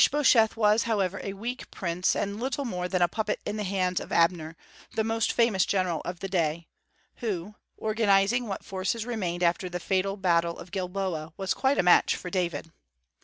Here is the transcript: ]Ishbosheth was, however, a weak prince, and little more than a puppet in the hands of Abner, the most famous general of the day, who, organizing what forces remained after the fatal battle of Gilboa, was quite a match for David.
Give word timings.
]Ishbosheth 0.01 0.57
was, 0.57 0.81
however, 0.89 1.21
a 1.23 1.33
weak 1.33 1.69
prince, 1.69 2.15
and 2.15 2.39
little 2.39 2.65
more 2.65 2.87
than 2.87 3.03
a 3.03 3.07
puppet 3.07 3.39
in 3.45 3.57
the 3.57 3.63
hands 3.63 3.99
of 3.99 4.11
Abner, 4.11 4.57
the 4.95 5.03
most 5.03 5.31
famous 5.31 5.63
general 5.63 6.01
of 6.05 6.21
the 6.21 6.27
day, 6.27 6.65
who, 7.17 7.53
organizing 7.77 8.47
what 8.47 8.65
forces 8.65 9.05
remained 9.05 9.43
after 9.43 9.69
the 9.69 9.79
fatal 9.79 10.17
battle 10.17 10.57
of 10.57 10.71
Gilboa, 10.71 11.33
was 11.37 11.53
quite 11.53 11.77
a 11.77 11.83
match 11.83 12.15
for 12.15 12.31
David. 12.31 12.71